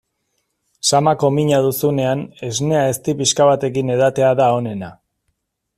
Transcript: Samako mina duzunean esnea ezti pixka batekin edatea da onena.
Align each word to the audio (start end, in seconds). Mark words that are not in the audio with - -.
Samako 0.91 1.29
mina 1.35 1.59
duzunean 1.65 2.23
esnea 2.49 2.81
ezti 2.95 3.15
pixka 3.21 3.49
batekin 3.53 3.95
edatea 3.99 4.33
da 4.43 4.51
onena. 4.63 4.93